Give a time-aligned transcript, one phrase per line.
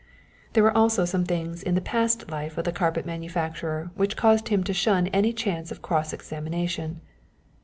[0.53, 4.47] There were also some things in the past life of the carpet manufacturer which caused
[4.47, 7.01] him to shun any chance of cross examination.